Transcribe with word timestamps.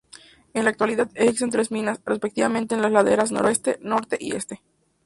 En 0.55 0.63
la 0.63 0.71
actualidad 0.71 1.11
existen 1.13 1.51
tres 1.51 1.69
minas: 1.69 2.01
respectivamente 2.07 2.73
en 2.73 2.81
las 2.81 2.91
laderas 2.91 3.31
noroeste, 3.31 3.77
norte 3.83 4.17
y 4.19 4.33
este. 4.33 4.59